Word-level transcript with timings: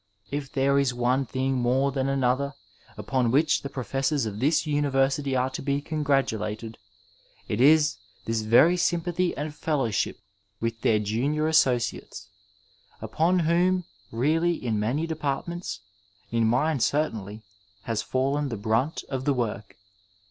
If 0.31 0.51
there 0.51 0.79
is 0.79 0.95
one 0.95 1.27
thing 1.27 1.53
more 1.53 1.91
than 1.91 2.09
another 2.09 2.55
upon 2.97 3.29
which 3.29 3.61
the 3.61 3.69
professors 3.69 4.25
ol 4.25 4.33
this 4.33 4.65
university 4.65 5.35
are 5.35 5.51
to 5.51 5.61
be 5.61 5.79
congratulated 5.79 6.79
it 7.47 7.61
is 7.61 7.97
this 8.25 8.41
very 8.41 8.77
sjnnpathy 8.77 9.35
and 9.37 9.53
fellowship 9.53 10.17
with 10.59 10.81
their 10.81 10.97
junior 10.97 11.47
associates, 11.47 12.29
upon 12.99 13.37
whom 13.41 13.85
really 14.11 14.55
in 14.55 14.79
many 14.79 15.05
departments, 15.05 15.81
in 16.31 16.47
mine 16.47 16.79
certainly, 16.79 17.43
has 17.83 18.01
fallen 18.01 18.49
the 18.49 18.57
brunt 18.57 19.03
of 19.07 19.25
the 19.25 19.35
work. 19.35 19.75